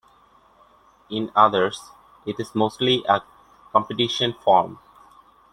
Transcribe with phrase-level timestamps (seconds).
[1.11, 1.91] In others,
[2.25, 3.21] it is mostly a
[3.71, 4.79] competition form.